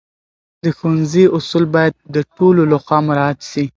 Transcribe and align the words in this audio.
د 0.63 0.65
ښوونځي 0.77 1.23
اصول 1.37 1.63
باید 1.75 1.93
د 2.15 2.17
ټولو 2.37 2.61
لخوا 2.71 2.97
مراعت 3.07 3.39
سي. 3.51 3.65